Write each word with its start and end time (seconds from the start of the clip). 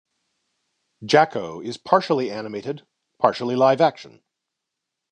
"Jacko" 1.05 1.61
is 1.61 1.77
partially 1.77 2.31
animated, 2.31 2.87
partially 3.19 3.55
live 3.55 3.79
action. 3.81 4.23